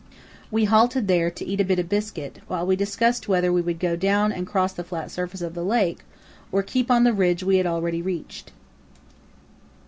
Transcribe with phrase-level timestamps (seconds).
[0.49, 3.77] We halted there to eat a bit of biscuit while we discussed whether we would
[3.77, 5.99] go down and cross the flat surface of the lake,
[6.51, 8.51] or keep on the ridge we had already reached.